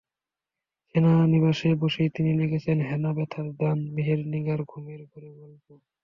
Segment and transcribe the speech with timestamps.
[0.87, 5.65] সেনানিবাসে বসেই তিনি লিখেছেন হেনা, ব্যথার দান, মেহের নিগার, ঘুমের ঘোরে গল্প।